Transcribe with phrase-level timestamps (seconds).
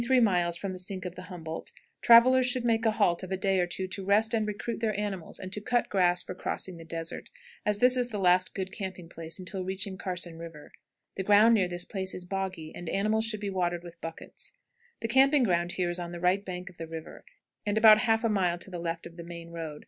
[0.03, 2.87] At the Big Meadows, 23 miles from the Sink of the Humboldt, travelers should make
[2.87, 5.61] a halt of a day or two to rest and recruit their animals and to
[5.61, 7.29] cut grass for crossing the desert,
[7.67, 10.71] as this is the last good camping place until reaching Carson River.
[11.17, 14.53] The ground near this place is boggy, and animals should be watered with buckets.
[15.01, 17.23] The camping ground here is on the right bank of the river,
[17.63, 19.79] and about half a mile to the left of the main road.